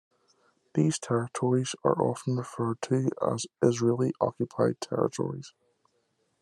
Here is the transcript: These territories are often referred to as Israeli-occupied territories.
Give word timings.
These 0.73 0.97
territories 0.97 1.75
are 1.83 2.01
often 2.01 2.35
referred 2.35 2.81
to 2.81 3.11
as 3.21 3.45
Israeli-occupied 3.61 4.81
territories. 4.81 5.53